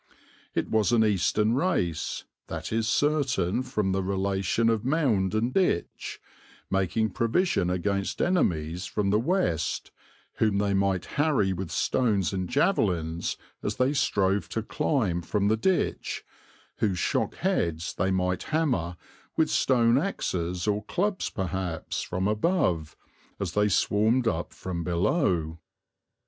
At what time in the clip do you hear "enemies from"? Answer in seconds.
8.19-9.11